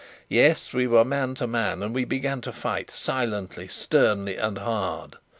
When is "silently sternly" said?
2.89-4.35